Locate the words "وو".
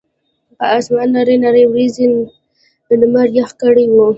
3.93-4.07